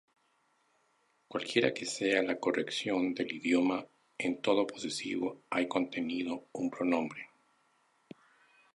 Cualquiera 1.27 1.75
que 1.75 1.85
sea 1.85 2.23
la 2.23 2.39
corrección 2.39 3.13
del 3.13 3.33
idioma, 3.33 3.85
en 4.17 4.41
todo 4.41 4.65
posesivo 4.65 5.43
hay 5.51 5.67
contenido 5.67 6.47
un 6.53 6.71
pronombre. 6.71 7.29